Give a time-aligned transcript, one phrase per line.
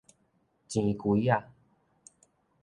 [0.67, 1.51] 錢櫃仔